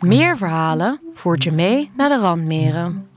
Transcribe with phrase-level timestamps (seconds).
[0.00, 3.08] Meer verhalen voert je mee naar de randmeren.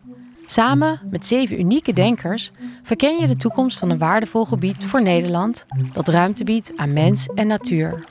[0.46, 2.52] Samen met zeven unieke denkers
[2.84, 7.28] verken je de toekomst van een waardevol gebied voor Nederland dat ruimte biedt aan mens
[7.28, 8.08] en natuur.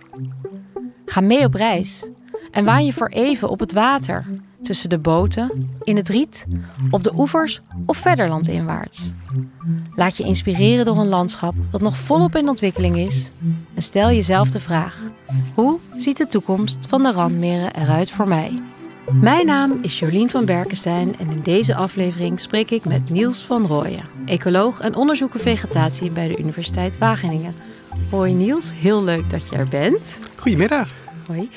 [1.07, 2.09] Ga mee op reis
[2.51, 4.27] en waan je voor even op het water,
[4.65, 6.47] tussen de boten, in het riet,
[6.91, 9.13] op de oevers of verder landinwaarts.
[9.95, 13.31] Laat je inspireren door een landschap dat nog volop in ontwikkeling is
[13.75, 15.03] en stel jezelf de vraag:
[15.55, 18.63] hoe ziet de toekomst van de randmeren eruit voor mij?
[19.13, 23.67] Mijn naam is Jolien van Berkenstein en in deze aflevering spreek ik met Niels van
[23.67, 27.55] Rooyen, ecoloog en onderzoeker vegetatie bij de Universiteit Wageningen.
[28.11, 30.19] Hoi Niels, heel leuk dat je er bent.
[30.37, 31.04] Goedemiddag.
[31.27, 31.51] Hoi.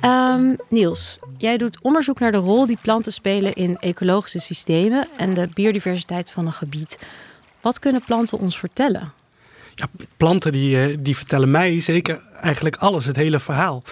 [0.00, 5.34] Ehm, Niels, jij doet onderzoek naar de rol die planten spelen in ecologische systemen en
[5.34, 6.98] de biodiversiteit van een gebied.
[7.60, 9.12] Wat kunnen planten ons vertellen?
[9.74, 13.82] Ja, planten die, eh, die vertellen mij zeker eigenlijk alles, het hele verhaal.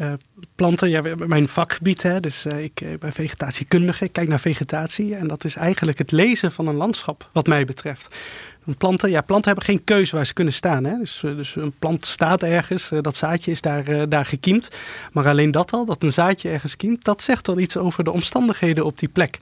[0.00, 0.12] Uh,
[0.54, 5.28] planten, ja, mijn vakgebied, hè, dus uh, ik ben vegetatiekundige, ik kijk naar vegetatie en
[5.28, 8.16] dat is eigenlijk het lezen van een landschap wat mij betreft.
[8.76, 10.84] Planten, ja, planten hebben geen keuze waar ze kunnen staan.
[10.84, 10.98] Hè?
[10.98, 14.68] Dus, dus een plant staat ergens, dat zaadje is daar, daar gekiemd.
[15.12, 18.12] Maar alleen dat al, dat een zaadje ergens kiemt, dat zegt al iets over de
[18.12, 19.38] omstandigheden op die plek.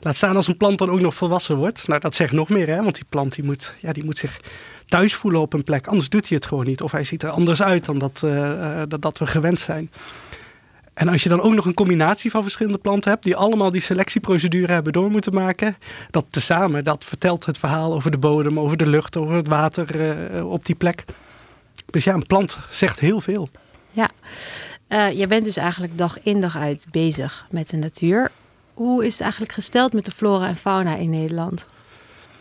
[0.00, 1.88] Laat staan als een plant dan ook nog volwassen wordt.
[1.88, 2.82] Nou, dat zegt nog meer, hè?
[2.82, 4.36] want die plant die moet, ja, die moet zich
[4.86, 5.86] thuis voelen op een plek.
[5.86, 6.82] Anders doet hij het gewoon niet.
[6.82, 8.26] Of hij ziet er anders uit dan dat,
[8.88, 9.90] dat, dat we gewend zijn.
[11.00, 13.80] En als je dan ook nog een combinatie van verschillende planten hebt, die allemaal die
[13.80, 15.76] selectieprocedure hebben door moeten maken,
[16.10, 19.96] dat tezamen, dat vertelt het verhaal over de bodem, over de lucht, over het water
[20.34, 21.04] uh, op die plek.
[21.86, 23.48] Dus ja, een plant zegt heel veel.
[23.90, 24.10] Ja,
[24.88, 28.30] uh, je bent dus eigenlijk dag in dag uit bezig met de natuur.
[28.74, 31.68] Hoe is het eigenlijk gesteld met de flora en fauna in Nederland?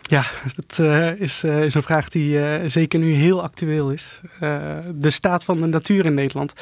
[0.02, 4.22] Ja, dat uh, is, uh, is, een vraag die uh, zeker nu heel actueel is.
[4.40, 6.54] de staat van de natuur in Nederland.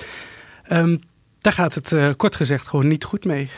[0.71, 0.99] Um,
[1.47, 3.49] daar gaat het kort gezegd gewoon niet goed mee.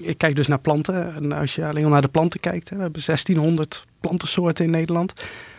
[0.00, 1.14] ik kijk dus naar planten.
[1.14, 4.70] En als je alleen al naar de planten kijkt, hè, we hebben 1600 plantensoorten in
[4.70, 5.12] Nederland.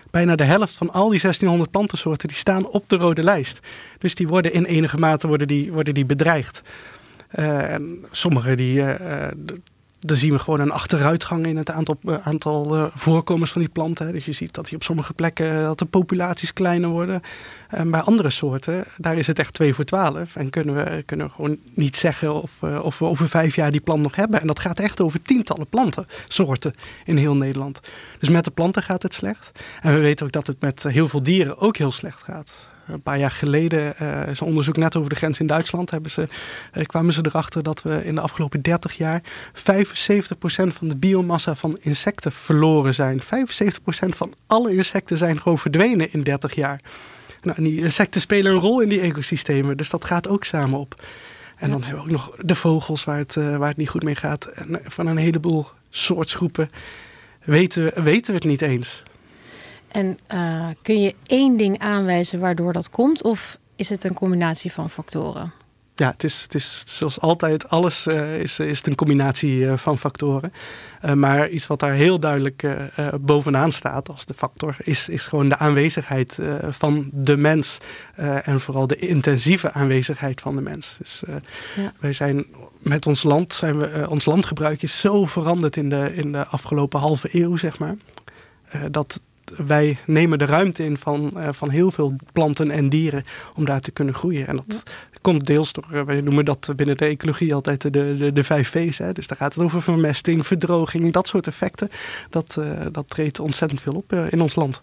[0.10, 3.60] Bijna de helft van al die 1600 plantensoorten die staan op de rode lijst.
[3.98, 6.62] Dus die worden in enige mate worden die, worden die bedreigd.
[7.30, 8.84] en sommige die,
[10.04, 13.70] dan zien we gewoon een achteruitgang in het aantal, uh, aantal uh, voorkomens van die
[13.70, 14.14] planten.
[14.14, 17.22] Dus je ziet dat die op sommige plekken eh, dat de populaties kleiner worden.
[17.68, 20.36] En bij andere soorten, daar is het echt 2 voor 12.
[20.36, 24.02] En kunnen we, kunnen gewoon niet zeggen of, of we over vijf jaar die plant
[24.02, 24.42] nog hebben.
[24.42, 26.74] En dat gaat echt over tientallen plantensoorten
[27.06, 27.80] in heel Nederland.
[28.20, 29.60] Dus met de planten gaat het slecht.
[29.82, 32.70] En we weten ook dat het met heel veel dieren ook heel slecht gaat.
[32.92, 35.92] Een paar jaar geleden uh, is een onderzoek net over de grens in Duitsland.
[35.92, 36.28] Hebben ze,
[36.74, 39.22] uh, kwamen ze erachter dat we in de afgelopen 30 jaar
[39.54, 39.62] 75%
[40.68, 43.22] van de biomassa van insecten verloren zijn.
[43.22, 43.26] 75%
[44.16, 46.82] van alle insecten zijn gewoon verdwenen in 30 jaar.
[47.42, 50.80] Nou, en die insecten spelen een rol in die ecosystemen, dus dat gaat ook samen
[50.80, 51.04] op.
[51.58, 54.04] En dan hebben we ook nog de vogels waar het, uh, waar het niet goed
[54.04, 54.46] mee gaat.
[54.46, 56.70] En van een heleboel soortgroepen
[57.44, 59.04] weten, weten we het niet eens.
[59.92, 64.72] En uh, kun je één ding aanwijzen waardoor dat komt, of is het een combinatie
[64.72, 65.52] van factoren?
[65.96, 69.78] Ja, het is, het is zoals altijd, alles uh, is, is het een combinatie uh,
[69.78, 70.54] van factoren.
[71.16, 72.68] maar iets wat daar heel duidelijk
[73.22, 77.78] bovenaan staat als de factor, is, is gewoon de aanwezigheid van de mens.
[78.44, 80.96] en vooral de intensieve aanwezigheid van de mens.
[80.98, 81.24] Dus
[81.76, 81.94] ja.
[82.00, 82.46] wij zijn
[82.80, 87.00] met ons land, zijn we, ons landgebruik is zo veranderd in de, in de afgelopen
[87.00, 87.96] halve eeuw, zeg maar.
[88.92, 89.22] dat,
[89.58, 93.24] wij nemen de ruimte in van, uh, van heel veel planten en dieren
[93.56, 94.48] om daar te kunnen groeien.
[94.48, 94.84] En dat
[95.22, 98.70] komt deels door, uh, wij noemen dat binnen de ecologie altijd de, de, de vijf
[98.70, 98.98] V's.
[98.98, 99.14] Hè.
[99.14, 101.90] Dus daar gaat het over vermesting, verdroging, dat soort effecten.
[102.30, 104.82] Dat, uh, dat treedt ontzettend veel op in ons land.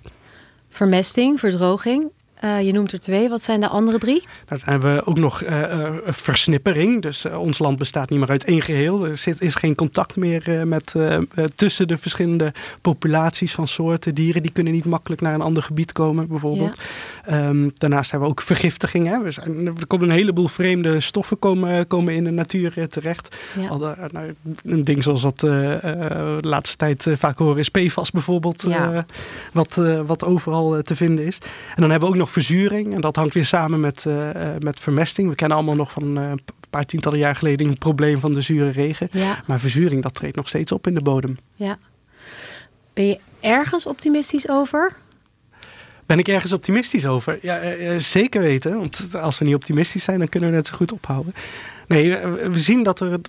[0.68, 2.10] Vermesting, verdroging.
[2.44, 3.28] Uh, je noemt er twee.
[3.28, 4.22] Wat zijn de andere drie?
[4.48, 7.02] Nou, dan hebben we ook nog uh, uh, versnippering.
[7.02, 9.06] Dus ons land bestaat niet meer uit één geheel.
[9.06, 10.94] Er zit, is geen contact meer met,
[11.54, 14.14] tussen de verschillende populaties van soorten.
[14.14, 16.80] Dieren die kunnen niet makkelijk naar een ander gebied komen, bijvoorbeeld.
[17.26, 17.48] Ja.
[17.48, 19.06] Um, daarnaast hebben we ook vergiftiging.
[19.06, 19.22] Hè.
[19.22, 23.36] We zijn, er komen een heleboel vreemde stoffen komen, komen in de natuur terecht.
[23.60, 23.68] Ja.
[23.68, 23.78] Al,
[24.10, 24.34] nou,
[24.64, 28.62] een ding zoals wat de laatste tijd vaak horen is PFAS bijvoorbeeld.
[28.68, 29.06] Ja.
[29.52, 31.38] wat, wat overal te vinden is.
[31.74, 32.94] En dan hebben we ook nog verzuring.
[32.94, 35.28] En dat hangt weer samen met, uh, met vermesting.
[35.28, 36.40] We kennen allemaal nog van uh, een
[36.70, 39.08] paar tientallen jaar geleden een probleem van de zure regen.
[39.12, 39.42] Ja.
[39.46, 41.36] Maar verzuring, dat treedt nog steeds op in de bodem.
[41.54, 41.78] Ja.
[42.92, 44.96] Ben je ergens optimistisch over?
[46.06, 47.38] Ben ik ergens optimistisch over?
[47.42, 47.60] Ja,
[47.98, 48.78] zeker weten.
[48.78, 51.34] Want als we niet optimistisch zijn, dan kunnen we net zo goed ophouden.
[51.86, 53.20] Nee, we zien dat er.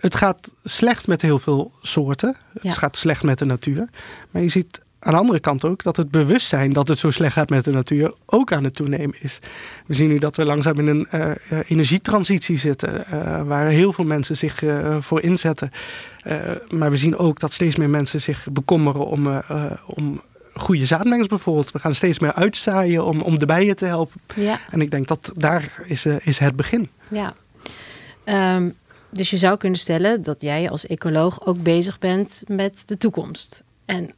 [0.00, 2.36] Het gaat slecht met heel veel soorten.
[2.52, 2.68] Ja.
[2.68, 3.88] Het gaat slecht met de natuur.
[4.30, 7.32] Maar je ziet aan de andere kant ook dat het bewustzijn dat het zo slecht
[7.32, 9.38] gaat met de natuur ook aan het toenemen is.
[9.86, 11.30] We zien nu dat we langzaam in een uh,
[11.68, 14.62] energietransitie zitten, uh, waar heel veel mensen zich
[15.00, 15.70] voor inzetten.
[16.70, 19.42] maar we zien ook dat steeds meer mensen zich bekommeren om,
[19.86, 20.20] om
[20.54, 21.72] goede zaadmengsels bijvoorbeeld.
[21.72, 24.20] We gaan steeds meer uitzaaien om, om de bijen te helpen.
[24.34, 24.60] Ja.
[24.70, 26.88] En ik denk dat daar is, is het begin.
[27.08, 27.34] Ja.
[28.24, 28.74] Um,
[29.10, 33.64] dus je zou kunnen stellen dat jij als ecoloog ook bezig bent met de toekomst.
[33.84, 34.14] En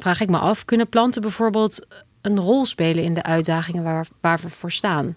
[0.00, 1.86] vraag ik me af, kunnen planten bijvoorbeeld
[2.20, 5.16] een rol spelen in de uitdagingen waar, we voor staan?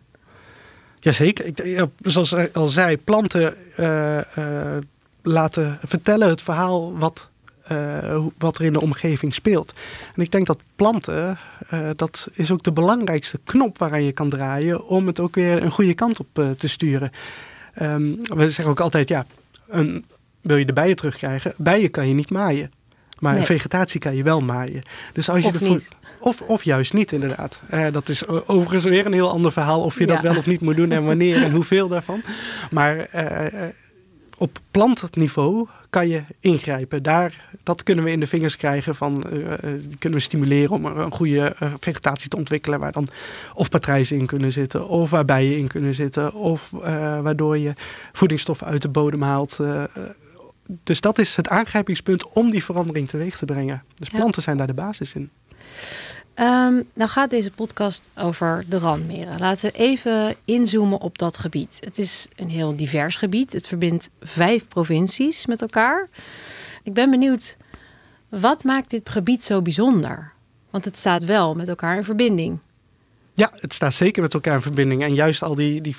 [0.99, 1.45] Jazeker.
[1.45, 4.77] Ik, zoals ik al zei, planten uh, uh,
[5.21, 7.29] laten vertellen het verhaal wat,
[7.71, 9.73] uh, wat er in de omgeving speelt.
[10.15, 11.37] En ik denk dat planten,
[11.95, 15.71] dat is ook de belangrijkste knop waaraan je kan draaien om het ook weer een
[15.71, 17.11] goede kant op te sturen.
[17.81, 19.25] Um, we zeggen ook altijd, ja,
[19.67, 20.05] een,
[20.41, 21.53] wil je de bijen terugkrijgen?
[21.57, 22.71] Bijen kan je niet maaien.
[23.23, 23.45] Maar nee.
[23.45, 24.81] vegetatie kan je wel maaien.
[25.13, 25.87] Dus als je of.
[26.19, 27.61] Of, of juist niet, inderdaad.
[27.73, 30.61] Uh, dat is overigens weer een heel ander verhaal of je dat wel of niet
[30.61, 32.21] moet doen en wanneer en hoeveel daarvan.
[32.71, 33.63] Maar uh,
[34.37, 37.03] op plantniveau kan je ingrijpen.
[37.03, 39.53] Daar, dat kunnen we in de vingers krijgen van, uh,
[39.99, 42.79] kunnen we stimuleren om een goede vegetatie te ontwikkelen.
[42.79, 43.07] Waar dan
[43.53, 46.69] of patrijzen in kunnen zitten, of waar bijen in kunnen zitten, of
[47.21, 47.73] waardoor je
[48.11, 49.59] voedingsstoffen uit de bodem haalt
[50.83, 53.83] dus dat is het aangrijpingspunt om die verandering teweeg te brengen.
[53.95, 55.29] Dus planten zijn daar de basis in.
[56.35, 59.39] Um, nou gaat deze podcast over de randmeren.
[59.39, 61.77] Laten we even inzoomen op dat gebied.
[61.79, 63.53] Het is een heel divers gebied.
[63.53, 66.09] Het verbindt vijf provincies met elkaar.
[66.83, 67.57] Ik ben benieuwd,
[68.29, 70.31] wat maakt dit gebied zo bijzonder?
[70.69, 72.59] Want het staat wel met elkaar in verbinding.
[73.35, 75.03] Ja, het staat zeker met elkaar in verbinding.
[75.03, 75.95] En juist al die, die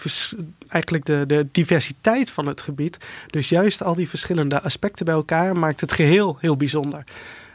[0.69, 2.99] eigenlijk de, de diversiteit van het gebied.
[3.31, 7.05] Dus juist al die verschillende aspecten bij elkaar maakt het geheel heel bijzonder.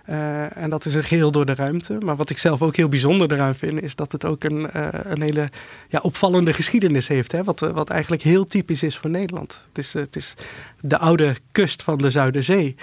[0.10, 1.98] Uh, en dat is een geheel door de ruimte.
[1.98, 4.88] Maar wat ik zelf ook heel bijzonder eraan vind, is dat het ook een, uh,
[5.04, 5.50] een hele
[5.90, 7.32] ja, opvallende geschiedenis heeft.
[7.32, 7.44] Hè?
[7.44, 9.62] Wat, wat eigenlijk heel typisch is voor Nederland.
[9.68, 10.34] Het is, het is
[10.82, 12.76] de oude kust van de Zuiderzee.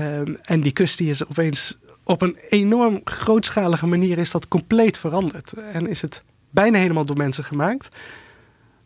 [0.00, 4.98] Um, en die kust die is opeens op een enorm grootschalige manier is dat compleet
[4.98, 5.52] veranderd.
[5.52, 6.22] En is het
[6.52, 7.88] bijna helemaal door mensen gemaakt.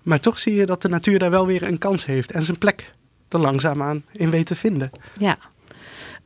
[0.02, 2.58] Maar toch zie je dat de natuur daar wel weer een kans heeft en zijn
[2.58, 2.92] plek
[3.28, 4.90] er langzaamaan in weet te vinden.
[5.18, 5.38] Ja,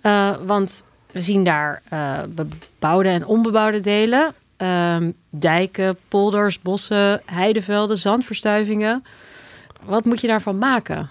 [0.02, 4.34] uh, want we zien daar uh, bebouwde en onbebouwde delen.
[4.58, 4.96] Uh,
[5.30, 9.04] dijken, polders, bossen, heidevelden, zandverstuivingen.
[9.82, 11.10] Wat moet je daarvan maken?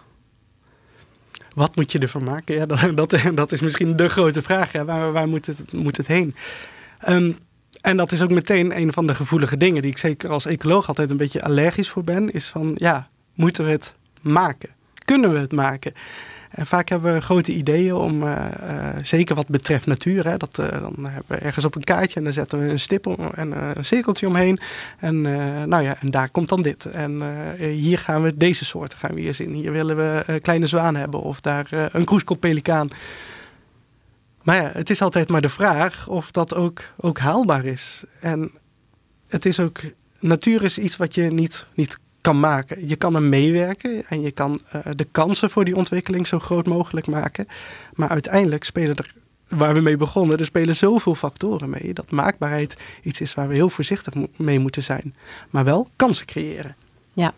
[1.55, 2.55] Wat moet je ervan maken?
[2.55, 4.71] Ja, dat, dat, dat is misschien de grote vraag.
[4.71, 6.35] Waar, waar moet, het, moet het heen?
[7.07, 7.35] Um,
[7.81, 10.87] en dat is ook meteen een van de gevoelige dingen die ik zeker als ecoloog
[10.87, 12.31] altijd een beetje allergisch voor ben.
[12.31, 14.69] Is van, ja, moeten we het maken?
[15.05, 15.93] Kunnen we het maken?
[16.49, 18.35] En vaak hebben we grote ideeën om, uh,
[18.69, 22.17] uh, zeker wat betreft natuur, hè, dat, uh, dan hebben we ergens op een kaartje
[22.17, 24.59] en dan zetten we een stip en een cirkeltje omheen.
[24.99, 25.21] En,
[25.67, 26.85] nou ja, en daar komt dan dit.
[26.85, 27.21] En
[27.57, 29.53] hier gaan we deze soorten gaan we hier zien.
[29.53, 32.89] Hier willen we kleine zwaan hebben of daar een kroeskoppelikaan.
[34.49, 38.03] Maar ja, het is altijd maar de vraag of dat ook, ook haalbaar is.
[38.19, 38.51] En
[39.27, 39.79] het is ook,
[40.19, 42.87] natuur is iets wat je niet, niet kan maken.
[42.87, 46.65] Je kan er meewerken en je kan uh, de kansen voor die ontwikkeling zo groot
[46.65, 47.47] mogelijk maken.
[47.93, 49.13] Maar uiteindelijk spelen er,
[49.47, 51.93] waar we mee begonnen, er spelen zoveel factoren mee.
[51.93, 55.15] Dat maakbaarheid iets is waar we heel voorzichtig mee moeten zijn.
[55.49, 56.75] Maar wel kansen creëren.
[57.13, 57.33] Ja,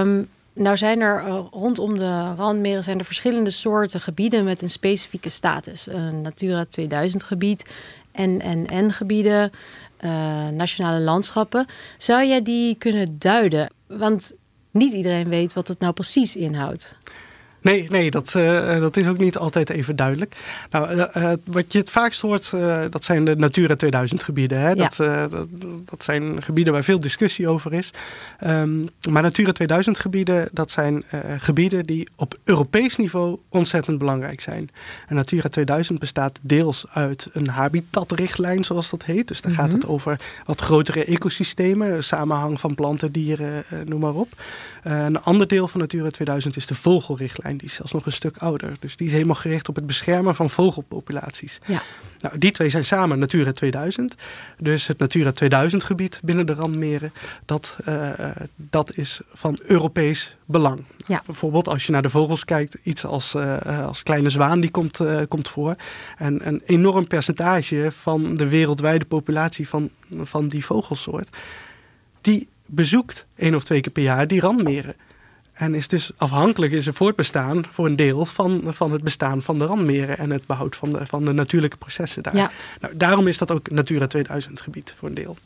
[0.00, 4.70] um, nou zijn er uh, rondom de randmeren zijn er verschillende soorten gebieden met een
[4.70, 5.86] specifieke status.
[5.86, 7.64] Een Natura 2000 gebied,
[8.12, 9.52] NNN gebieden,
[10.00, 11.66] uh, nationale landschappen.
[11.98, 13.70] Zou jij die kunnen duiden?
[13.86, 14.34] Want
[14.70, 16.96] niet iedereen weet wat het nou precies inhoudt.
[17.66, 20.36] Nee, nee dat, uh, dat is ook niet altijd even duidelijk.
[20.70, 22.50] Nou, uh, wat je het vaakst hoort,
[22.90, 24.60] dat zijn de Natura 2000 gebieden.
[24.60, 24.74] Hè?
[24.74, 25.46] Dat, dat,
[25.84, 27.90] dat, zijn gebieden waar veel discussie over is.
[28.44, 31.04] Um, maar Natura 2000 gebieden, dat zijn
[31.38, 34.70] gebieden die op Europees niveau ontzettend belangrijk zijn.
[35.08, 39.28] En Natura 2000 bestaat deels uit een habitatrichtlijn, zoals dat heet.
[39.28, 39.58] Dus mm -hmm.
[39.58, 44.28] gaat het over wat grotere ecosystemen, samenhang van planten, dieren, noem maar op.
[44.82, 48.36] een ander deel van Natura 2000 is de vogelrichtlijn die is zelfs nog een stuk
[48.36, 48.72] ouder.
[48.80, 51.58] Dus die is helemaal gericht op het beschermen van vogelpopulaties.
[51.66, 51.82] Ja.
[52.18, 54.14] Nou, die twee zijn samen Natura 2000.
[54.58, 57.12] Dus het Natura 2000 gebied binnen de randmeren,
[57.44, 58.10] dat, uh,
[58.56, 60.84] dat is van Europees belang.
[61.06, 61.22] Ja.
[61.26, 65.00] Bijvoorbeeld als je naar de vogels kijkt, iets als, uh, als kleine zwaan, die komt,
[65.00, 65.74] uh, komt voor.
[66.16, 69.90] En een enorm percentage van de wereldwijde populatie van,
[70.22, 71.28] van die vogelsoort,
[72.20, 74.94] die bezoekt één of twee keer per jaar die randmeren.
[75.56, 79.58] En is dus afhankelijk is er voortbestaan voor een deel van, van het bestaan van
[79.58, 82.36] de randmeren en het behoud van de, van de natuurlijke processen daar.
[82.36, 82.50] Ja.
[82.80, 85.36] Nou, daarom is dat ook Natura 2000 gebied voor een deel.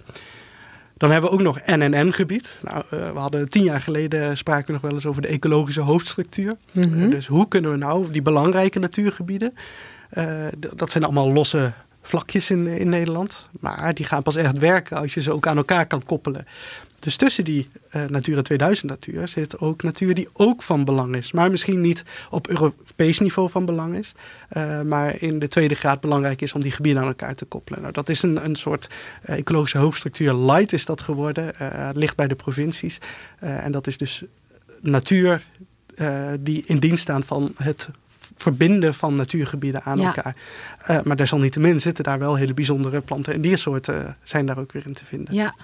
[0.97, 2.59] Dan hebben we ook nog NNN-gebied.
[2.63, 5.81] Nou, uh, we hadden tien jaar geleden spraken we nog wel eens over de ecologische
[5.81, 6.57] hoofdstructuur.
[6.73, 7.03] Mhm.
[7.03, 9.55] Uh, dus hoe kunnen we nou die belangrijke natuurgebieden,
[10.15, 14.97] uh, dat zijn allemaal losse vlakjes in, in Nederland, maar die gaan pas echt werken
[14.97, 16.47] als je ze ook aan elkaar kan koppelen.
[17.01, 21.33] Dus tussen die uh, Natura 2000 natuur zit ook natuur die ook van belang is.
[21.33, 24.13] Maar misschien niet op Europees niveau van belang is.
[24.57, 27.81] Uh, maar in de tweede graad belangrijk is om die gebieden aan elkaar te koppelen.
[27.81, 28.89] Nou, dat is een, een soort
[29.29, 30.35] uh, ecologische hoofdstructuur.
[30.35, 31.53] Light is dat geworden.
[31.93, 32.99] ligt bij de provincies.
[33.39, 34.25] en dat is dus
[34.81, 35.47] natuur
[36.41, 37.89] die in dienst staan van het
[38.35, 40.15] verbinden van natuurgebieden aan Ja.
[40.15, 40.37] elkaar.
[41.05, 44.93] Maar desalniettemin zitten daar wel hele bijzondere planten en diersoorten zijn daar ook weer in
[44.93, 45.35] te vinden.
[45.35, 45.55] Ja,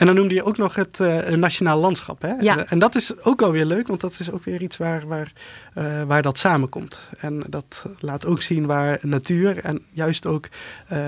[0.00, 2.22] En dan noemde je ook nog het uh, nationaal landschap.
[2.22, 2.32] Hè?
[2.32, 2.64] Ja.
[2.64, 5.32] En dat is ook wel weer leuk, want dat is ook weer iets waar, waar,
[5.78, 6.98] uh, waar dat samenkomt.
[7.18, 10.48] En dat laat ook zien waar natuur en juist ook
[10.92, 10.98] uh,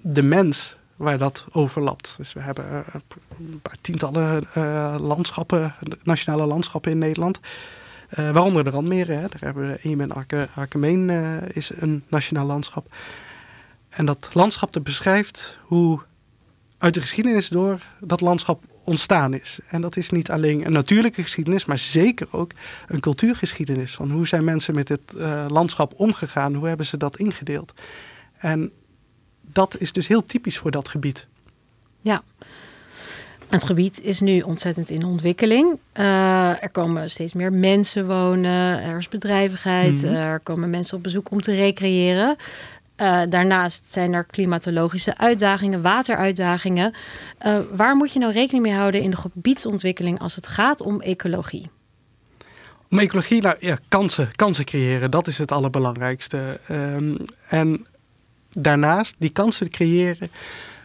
[0.00, 2.14] de mens waar dat overlapt.
[2.16, 2.84] Dus we hebben
[3.38, 4.46] een paar tientallen
[5.00, 7.40] landschappen, nationale landschappen in Nederland.
[8.08, 9.16] Waaronder de randmeren.
[9.16, 9.28] Hè.
[9.28, 11.10] Daar hebben we Eem en Arke, Arkemeen
[11.52, 12.94] is een nationaal landschap.
[13.88, 16.00] En dat landschap dat beschrijft hoe
[16.86, 19.58] uit de geschiedenis door dat landschap ontstaan is.
[19.68, 22.50] En dat is niet alleen een natuurlijke geschiedenis, maar zeker ook
[22.88, 23.94] een cultuurgeschiedenis.
[23.94, 26.54] Van hoe zijn mensen met dit uh, landschap omgegaan?
[26.54, 27.72] Hoe hebben ze dat ingedeeld?
[28.38, 28.72] En
[29.40, 31.26] dat is dus heel typisch voor dat gebied.
[32.00, 32.22] Ja.
[33.48, 35.78] Het gebied is nu ontzettend in ontwikkeling.
[35.94, 40.14] Uh, er komen steeds meer mensen wonen, er is bedrijvigheid, mm -hmm.
[40.14, 42.36] er komen mensen op bezoek om te recreëren.
[42.96, 46.94] Uh, daarnaast zijn er klimatologische uitdagingen, wateruitdagingen.
[47.46, 51.00] Uh, waar moet je nou rekening mee houden in de gebiedsontwikkeling als het gaat om
[51.00, 51.70] ecologie?
[52.90, 56.60] Om ecologie, nou ja, kansen, kansen creëren, dat is het allerbelangrijkste.
[56.70, 57.16] Um,
[57.48, 57.86] en
[58.52, 60.30] daarnaast, die kansen creëren,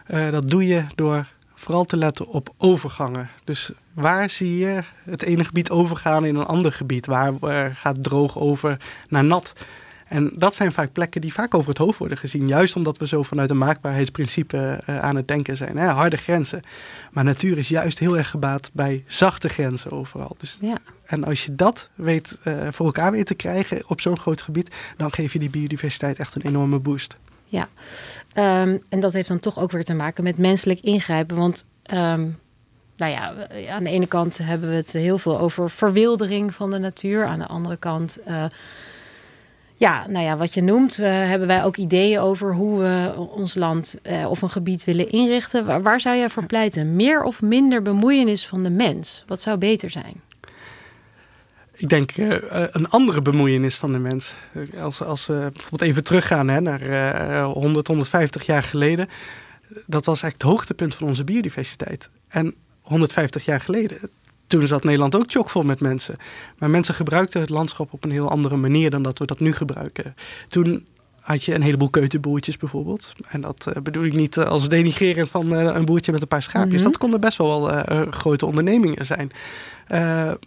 [0.08, 3.28] uh, dat doe je door vooral te letten op overgangen.
[3.44, 7.06] Dus waar zie je het ene gebied overgaan in een ander gebied?
[7.06, 7.32] Waar
[7.74, 8.76] gaat droog over
[9.08, 9.52] naar nat?
[10.12, 12.48] En dat zijn vaak plekken die vaak over het hoofd worden gezien.
[12.48, 15.76] Juist omdat we zo vanuit een maakbaarheidsprincipe uh, aan het denken zijn.
[15.76, 15.86] Hè?
[15.86, 16.62] Harde grenzen.
[17.10, 20.36] Maar natuur is juist heel erg gebaat bij zachte grenzen overal.
[20.38, 20.78] Dus, ja.
[21.04, 24.74] En als je dat weet, uh, voor elkaar weet te krijgen op zo'n groot gebied...
[24.96, 27.16] dan geef je die biodiversiteit echt een enorme boost.
[27.44, 27.68] Ja,
[28.62, 31.36] um, en dat heeft dan toch ook weer te maken met menselijk ingrijpen.
[31.36, 32.38] Want um,
[32.96, 33.34] nou ja,
[33.70, 37.26] aan de ene kant hebben we het heel veel over verwildering van de natuur.
[37.26, 38.44] Aan de andere kant, uh,
[39.82, 43.54] ja, nou ja, wat je noemt, uh, hebben wij ook ideeën over hoe we ons
[43.54, 45.82] land uh, of een gebied willen inrichten.
[45.82, 46.96] Waar, zou jij voor pleiten?
[46.96, 49.24] Meer of minder bemoeienis van de mens?
[49.26, 50.20] Wat zou beter zijn?
[51.72, 54.34] Ik denk uh, een andere bemoeienis van de mens.
[54.80, 59.06] Als, als we bijvoorbeeld even teruggaan hè, naar uh, 100, 150 jaar geleden.
[59.68, 62.10] Dat was eigenlijk het hoogtepunt van onze biodiversiteit.
[62.28, 64.10] En 150 jaar geleden,
[64.58, 66.16] toen zat Nederland ook chockvol met mensen.
[66.58, 69.52] Maar mensen gebruikten het landschap op een heel andere manier dan dat we dat nu
[69.52, 70.14] gebruiken.
[70.48, 70.86] Toen
[71.20, 73.12] had je een heleboel keutenboertjes bijvoorbeeld.
[73.28, 76.28] En dat uh, bedoel ik niet uh, als denigrerend van uh, een boertje met een
[76.28, 76.72] paar schaapjes.
[76.72, 76.90] Mm-hmm.
[76.90, 79.30] Dat konden best wel grote ondernemingen zijn.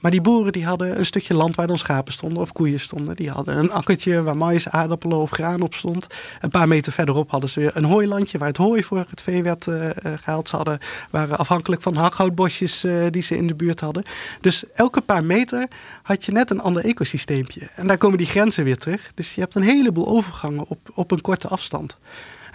[0.01, 3.15] Maar die boeren die hadden een stukje land waar dan schapen stonden of koeien stonden.
[3.15, 6.07] Die hadden een akkertje waar mais, aardappelen of graan op stond.
[6.41, 9.43] Een paar meter verderop hadden ze weer een hooilandje waar het hooi voor het vee
[9.43, 9.67] werd
[10.15, 10.49] gehaald.
[10.49, 14.03] Ze hadden, waren afhankelijk van hakhoutbosjes die ze in de buurt hadden.
[14.41, 15.67] Dus elke paar meter
[16.03, 17.69] had je net een ander ecosysteempje.
[17.75, 19.11] En daar komen die grenzen weer terug.
[19.15, 21.97] Dus je hebt een heleboel overgangen op, op een korte afstand.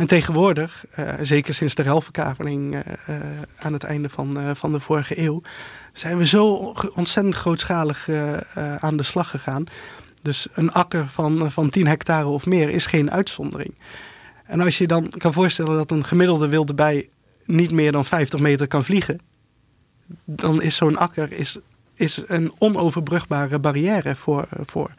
[0.00, 3.16] En tegenwoordig, uh, zeker sinds de ruilverkaveling uh, uh,
[3.56, 5.42] aan het einde van, van de vorige eeuw,
[5.92, 8.08] zijn we zo ontzettend grootschalig
[8.78, 9.64] aan de slag gegaan.
[10.22, 13.74] Dus een akker van, van 10 hectare of meer is geen uitzondering.
[14.44, 17.08] En als je dan kan voorstellen dat een gemiddelde wilde bij
[17.44, 19.18] niet meer dan 50 meter kan vliegen,
[20.24, 21.58] dan is zo'n akker is,
[21.94, 24.90] is een onoverbrugbare barrière voor, voor,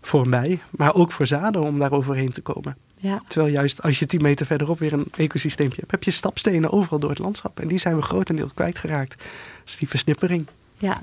[0.00, 0.28] voor
[0.70, 2.76] maar ook voor zaden om daar overheen te komen.
[3.02, 3.22] Ja.
[3.28, 6.98] Terwijl juist als je 10 meter verderop weer een ecosysteempje hebt, heb je stapstenen overal
[6.98, 7.60] door het landschap.
[7.60, 9.24] En die zijn we grotendeels kwijtgeraakt.
[9.64, 10.46] Dus die versnippering.
[10.78, 11.02] Ja,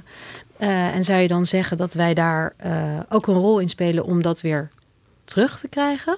[0.59, 4.03] uh, en zou je dan zeggen dat wij daar uh, ook een rol in spelen
[4.03, 4.69] om dat weer
[5.23, 6.17] terug te krijgen?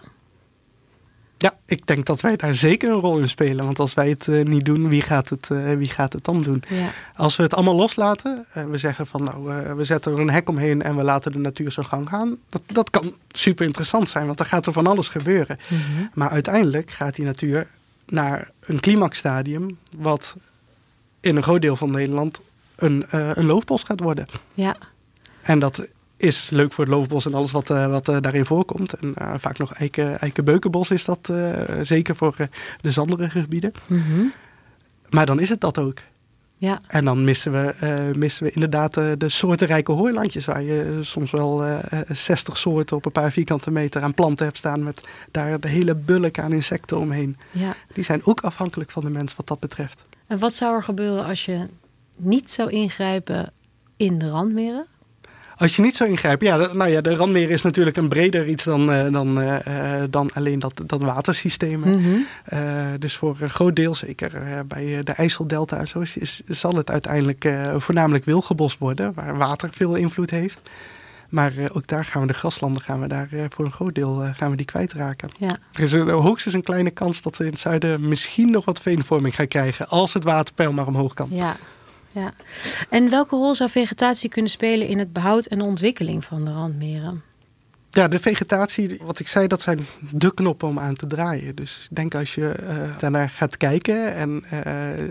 [1.41, 3.65] Ja, ik denk dat wij daar zeker een rol in spelen.
[3.65, 6.41] Want als wij het uh, niet doen, wie gaat het, uh, wie gaat het dan
[6.41, 6.63] doen?
[6.67, 6.89] Ja.
[7.15, 10.29] Als we het allemaal loslaten en we zeggen van nou, uh, we zetten er een
[10.29, 12.38] hek omheen en we laten de natuur zijn gang gaan.
[12.50, 15.60] Dat, dat kan super interessant zijn, want dan gaat er van alles gebeuren.
[15.69, 16.10] Mm -hmm.
[16.13, 17.67] Maar uiteindelijk gaat die natuur
[18.05, 20.36] naar een climaxstadium wat
[21.19, 22.41] in een groot deel van Nederland
[22.75, 24.25] een, een loofbos gaat worden.
[24.53, 24.75] Ja.
[25.41, 25.88] En dat
[26.21, 28.93] is leuk voor het loofbos en alles wat, wat daarin voorkomt.
[28.93, 31.33] En vaak nog eiken, eikenbeukenbos is dat
[31.81, 32.35] zeker voor
[32.81, 33.71] de zanderige gebieden.
[33.89, 34.33] Mm
[35.09, 35.97] Maar dan is het dat ook.
[36.61, 36.81] Ja.
[36.87, 41.31] En dan missen we, uh, missen we inderdaad uh, de soortenrijke hooilandjes, waar je soms
[41.31, 41.77] wel uh,
[42.11, 45.95] 60 soorten op een paar vierkante meter aan planten hebt staan, met daar de hele
[45.95, 47.37] bulk aan insecten omheen.
[47.51, 47.75] Ja.
[47.93, 50.05] Die zijn ook afhankelijk van de mens wat dat betreft.
[50.27, 51.67] En wat zou er gebeuren als je
[52.17, 53.53] niet zou ingrijpen
[53.97, 54.85] in de randmeren?
[55.62, 58.63] Als je niet zou ingrijpen, ja, nou ja, de randmeer is natuurlijk een breder iets
[58.63, 59.56] dan, uh, dan, uh,
[60.10, 61.80] dan alleen dat, dat watersysteem.
[61.80, 62.25] Mm -hmm.
[62.53, 62.60] uh,
[63.00, 64.32] dus voor een groot deel, zeker
[64.68, 69.70] bij de IJsseldelta en zo, is, is, zal het uiteindelijk voornamelijk wilgebos worden, waar water
[69.72, 70.62] veel invloed heeft.
[71.30, 74.50] Maar ook daar gaan we de graslanden gaan we daar voor een groot deel gaan
[74.50, 75.30] we die kwijtraken.
[75.38, 75.58] Ja.
[75.72, 78.82] Er is een, hoogstens een kleine kans dat we in het zuiden misschien nog wat
[78.82, 81.27] veenvorming gaan krijgen als het waterpeil maar omhoog kan.
[81.32, 81.56] Ja,
[82.12, 82.34] ja.
[82.89, 87.24] En welke rol zou vegetatie kunnen spelen in het behoud en ontwikkeling van de randmeren?
[87.89, 91.56] Ja, de vegetatie, wat ik zei, dat zijn de knoppen om aan te draaien.
[91.56, 95.10] Dus ik denk als je uh, daarnaar gaat kijken en uh,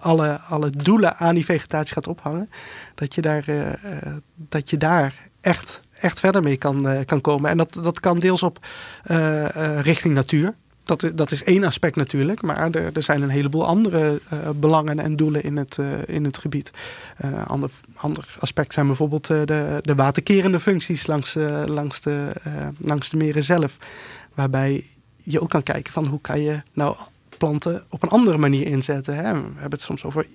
[0.00, 2.50] alle, alle doelen aan die vegetatie gaat ophangen,
[2.94, 3.72] dat je daar, uh,
[4.34, 7.50] dat je daar echt, echt verder mee kan, kan komen.
[7.50, 8.66] En dat, dat kan deels op
[9.82, 14.20] richting natuur dat, dat is één aspect natuurlijk, maar er, er zijn een heleboel andere
[14.32, 16.70] uh, belangen en doelen in het, uh, in het gebied.
[17.16, 21.34] Een uh, ander, ander aspect zijn bijvoorbeeld de, de waterkerende functies langs,
[21.66, 22.32] langs, de,
[22.78, 23.76] langs de meren zelf.
[24.34, 24.84] Waarbij
[25.22, 26.96] je ook kan kijken van hoe kan je nou
[27.38, 29.16] planten op een andere manier inzetten.
[29.16, 29.32] Hè?
[29.32, 30.26] We hebben het soms over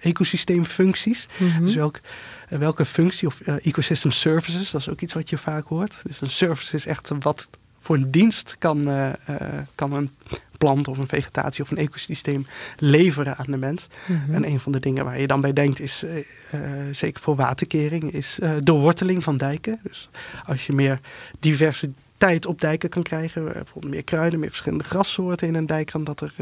[0.00, 1.28] ecosysteemfuncties.
[1.38, 1.64] Mm -hmm.
[1.64, 2.00] Dus welk,
[2.48, 5.94] welke functie of ecosystem services, dat is ook iets wat je vaak hoort.
[6.06, 7.48] Dus een service is echt wat
[7.86, 9.36] voor een dienst kan, uh, uh,
[9.74, 10.10] kan een
[10.58, 12.46] plant of een vegetatie of een ecosysteem
[12.78, 13.86] leveren aan de mens.
[14.06, 14.34] Mm -hmm.
[14.34, 18.12] En een van de dingen waar je dan bij denkt is, uh, zeker voor waterkering,
[18.12, 19.78] is doorworteling van dijken.
[19.82, 20.10] Dus
[20.46, 21.00] als je meer
[21.40, 26.04] diversiteit op dijken kan krijgen, bijvoorbeeld meer kruiden, meer verschillende grassoorten in een dijk dan
[26.04, 26.34] dat er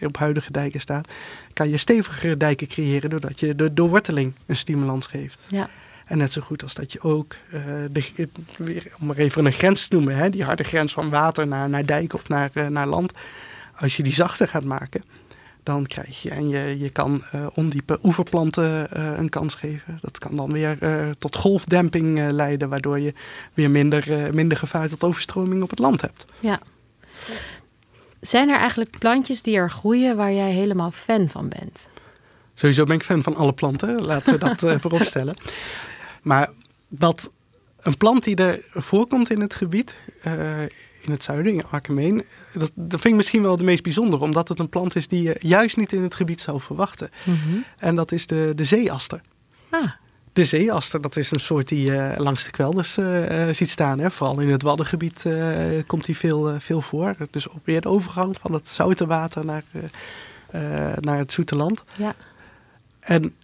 [0.00, 1.08] op huidige dijken staat,
[1.52, 5.46] kan je stevigere dijken creëren doordat je de doorworteling een stimulans geeft.
[5.48, 5.68] Ja.
[6.04, 9.52] En net zo goed als dat je ook, uh, de, weer, om maar even een
[9.52, 12.66] grens te noemen, hè, die harde grens van water naar, naar dijk of naar, uh,
[12.66, 13.12] naar land.
[13.78, 15.04] Als je die zachter gaat maken,
[15.62, 18.86] dan krijg je, en je, je kan uh, ondiepe oeverplanten
[19.18, 19.98] een kans geven.
[20.00, 20.78] Dat kan dan weer
[21.18, 23.14] tot golfdemping leiden, waardoor je
[23.54, 26.26] weer minder, minder gevaar tot overstroming op het land hebt.
[26.40, 26.60] Ja.
[28.20, 31.88] Zijn er eigenlijk plantjes die er groeien waar jij helemaal fan van bent?
[32.54, 35.36] Sowieso ben ik fan van alle planten, laten we dat vooropstellen.
[36.24, 36.50] Maar
[36.88, 37.30] dat
[37.80, 40.62] een plant die er voorkomt in het gebied, uh,
[41.00, 44.48] in het zuiden, in Arkhemeen, dat, dat vind ik misschien wel de meest bijzondere, omdat
[44.48, 47.10] het een plant is die je juist niet in het gebied zou verwachten.
[47.24, 47.64] Mm -hmm.
[47.78, 49.20] En dat is de, de zeeaster.
[49.70, 49.90] Ah.
[50.32, 53.98] De zeeaster, dat is een soort die je uh, langs de kwelders uh, ziet staan.
[53.98, 54.10] Hè.
[54.10, 55.26] Vooral in het Waddengebied
[55.86, 57.16] komt die veel, veel voor.
[57.30, 59.64] Dus op weer de overgang van het zoute water naar,
[61.00, 61.84] naar het zoete land.
[61.96, 62.14] Ja.
[63.00, 63.34] En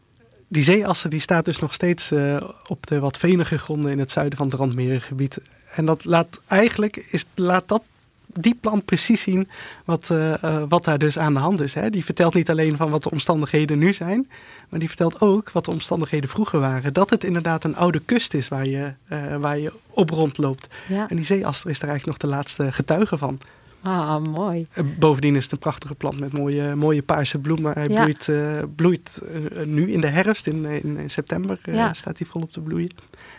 [0.50, 2.36] die zeeassen die staat dus nog steeds uh,
[2.66, 5.38] op de wat venige gronden in het zuiden van het Randmerengebied.
[5.74, 7.82] En dat laat eigenlijk is, laat dat
[8.26, 9.48] die plant precies zien
[9.84, 11.74] wat, uh, uh, wat daar dus aan de hand is.
[11.74, 11.90] Hè.
[11.90, 14.30] Die vertelt niet alleen van wat de omstandigheden nu zijn,
[14.68, 16.92] maar die vertelt ook wat de omstandigheden vroeger waren.
[16.92, 18.92] Dat het inderdaad een oude kust is waar je,
[19.40, 20.66] waar je op rondloopt.
[20.88, 21.08] Ja.
[21.08, 23.40] En die zeeaster is daar eigenlijk nog de laatste getuige van.
[23.82, 24.66] Ah, mooi.
[24.98, 27.72] Bovendien is het een prachtige plant met mooie, mooie paarse bloemen.
[27.72, 28.02] Hij Ja.
[28.02, 31.92] bloeit, uh, bloeit uh, nu in de herfst, in, in, in september uh, Ja.
[31.92, 32.90] staat hij volop te bloeien.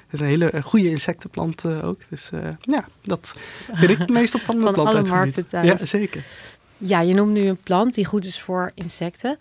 [0.07, 1.99] Het is een hele goede insectenplant ook.
[2.09, 2.29] Dus
[2.61, 3.33] ja, dat
[3.73, 5.67] vind ik het meest opvallende plant uit markten thuis.
[5.67, 6.23] Ja, zeker.
[6.77, 9.37] Ja, je noemt nu een plant die goed is voor insecten.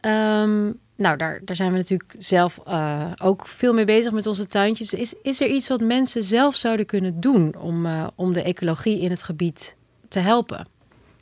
[0.00, 4.46] Ehm, nou, daar, daar zijn we natuurlijk zelf eh, ook veel mee bezig met onze
[4.46, 4.94] tuintjes.
[4.94, 9.00] Is, is er iets wat mensen zelf zouden kunnen doen om, eh, om de ecologie
[9.00, 9.76] in het gebied
[10.10, 10.66] te helpen?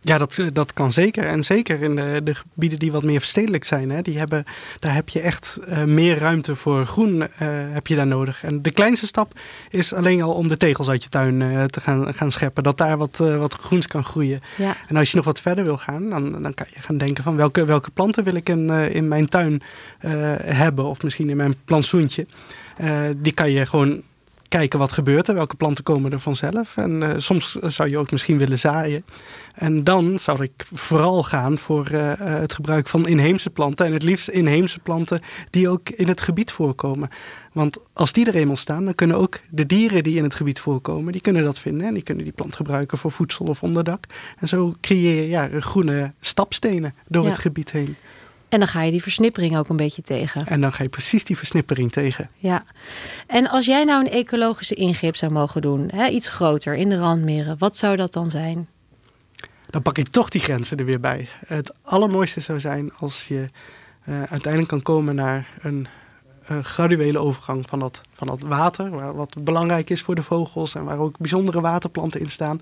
[0.01, 1.25] Ja, dat, dat kan zeker.
[1.25, 3.91] En zeker in de, de gebieden die wat meer verstedelijk zijn.
[3.91, 4.45] Hè, die hebben,
[4.81, 7.27] daar heb je echt uh, meer ruimte voor groen uh,
[7.73, 8.45] heb je daar nodig.
[8.45, 9.33] En de kleinste stap
[9.71, 12.63] is alleen al om de tegels uit je tuin uh, te gaan, gaan scheppen.
[12.63, 14.41] Dat daar wat, wat groens kan groeien.
[14.57, 14.77] Ja.
[14.87, 17.37] En als je nog wat verder wil gaan, dan, dan kan je gaan denken van
[17.37, 19.63] welke, welke planten wil ik in, in mijn tuin
[20.45, 20.85] hebben.
[20.85, 22.27] Of misschien in mijn plantsoentje.
[23.17, 24.03] die kan je gewoon
[24.49, 26.77] kijken wat gebeurt er, welke planten komen er vanzelf.
[26.77, 29.05] En uh, soms zou je ook misschien willen zaaien.
[29.55, 33.87] En dan zou ik vooral gaan voor uh, het gebruik van inheemse planten.
[33.87, 37.09] En het liefst inheemse planten die ook in het gebied voorkomen.
[37.53, 40.61] Want als die er eenmaal staan, dan kunnen ook de dieren die in het gebied
[40.61, 41.87] voorkomen, die kunnen dat vinden.
[41.87, 44.05] En die kunnen die plant gebruiken voor voedsel of onderdak.
[44.39, 47.29] En zo creëer je ja, groene stapstenen door Ja.
[47.29, 47.97] het gebied heen.
[48.49, 50.47] En dan ga je die versnippering ook een beetje tegen.
[50.47, 52.31] En dan ga je precies die versnippering tegen.
[52.37, 52.65] Ja.
[53.27, 56.97] En als jij nou een ecologische ingreep zou mogen doen, hè, iets groter in de
[56.97, 58.69] randmeren, wat zou dat dan zijn?
[59.71, 61.29] Dan pak ik toch die grenzen er weer bij.
[61.47, 63.49] Het allermooiste zou zijn als je
[64.09, 65.89] uh, uiteindelijk kan komen naar een,
[66.47, 70.85] een, graduele overgang van dat, van dat water, wat belangrijk is voor de vogels en
[70.85, 72.61] waar ook bijzondere waterplanten in staan.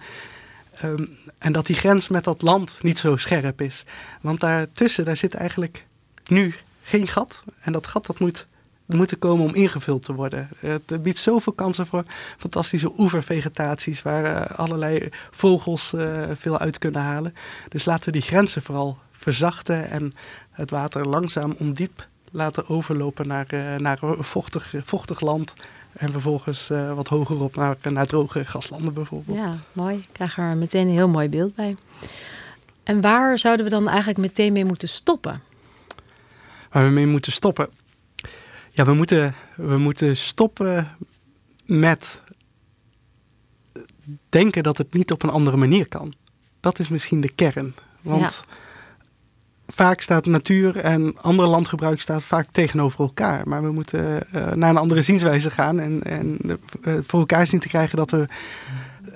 [0.84, 3.84] Um, en dat die grens met dat land niet zo scherp is.
[4.20, 5.86] Want daartussen, daar zit eigenlijk
[6.26, 7.44] nu geen gat.
[7.60, 8.46] En dat gat dat moet,
[8.86, 10.48] moet er komen om ingevuld te worden.
[10.58, 12.04] Het biedt zoveel kansen voor
[12.38, 14.02] fantastische oevervegetaties...
[14.02, 17.34] waar uh, allerlei vogels uh, veel uit kunnen halen.
[17.68, 19.90] Dus laten we die grenzen vooral verzachten...
[19.90, 20.12] en
[20.50, 25.54] het water langzaam ondiep laten overlopen naar, uh, naar vochtig, vochtig land...
[25.96, 29.38] En vervolgens uh, wat hogerop naar, naar droge graslanden bijvoorbeeld.
[29.38, 29.96] Ja, mooi.
[29.96, 31.76] Ik krijg er meteen een heel mooi beeld bij.
[32.82, 35.42] En waar zouden we dan eigenlijk meteen mee moeten stoppen?
[36.70, 37.68] Waar we mee moeten stoppen?
[38.70, 40.96] Ja, we moeten, we moeten stoppen
[41.64, 42.20] met
[44.28, 46.12] denken dat het niet op een andere manier kan.
[46.60, 47.74] Dat is misschien de kern.
[48.02, 48.54] Want ja
[49.66, 53.48] vaak staat natuur en andere landgebruik staat vaak tegenover elkaar.
[53.48, 57.60] Maar we moeten uh, naar een andere zienswijze gaan en, en uh, voor elkaar zien
[57.60, 58.26] te krijgen dat we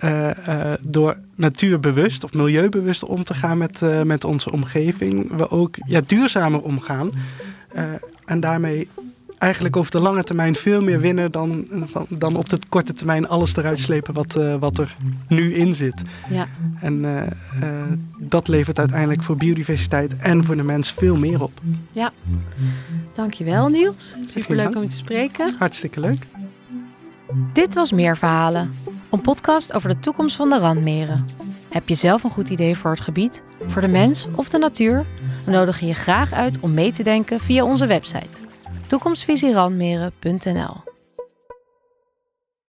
[0.05, 6.01] uh, door natuurbewust of milieubewust om te gaan met, met onze omgeving, we ook ja,
[6.07, 7.11] duurzamer omgaan.
[8.25, 8.89] en daarmee
[9.41, 11.67] eigenlijk over de lange termijn veel meer winnen dan,
[12.09, 14.97] dan op de korte termijn alles eruit slepen wat, uh, wat er
[15.29, 16.03] nu in zit.
[16.31, 16.49] Ja.
[16.81, 17.69] En uh, uh,
[18.19, 21.53] dat levert uiteindelijk voor biodiversiteit en voor de mens veel meer op.
[21.91, 22.13] Ja,
[23.13, 24.17] dankjewel Niels.
[24.27, 25.55] Superleuk om je te spreken.
[25.59, 26.27] Hartstikke leuk.
[27.53, 28.77] Dit was Meer Verhalen,
[29.11, 31.27] een podcast over de toekomst van de randmeren.
[31.69, 35.07] Heb je zelf een goed idee voor het gebied, voor de mens of de natuur?
[35.45, 38.49] We nodigen je graag uit om mee te denken via onze website
[38.91, 40.90] toekomstvisierandmeren.nl